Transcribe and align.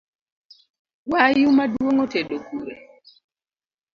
Wayu 1.11 1.49
maduong’ 1.57 1.99
otedo 2.05 2.35
kure? 2.47 2.75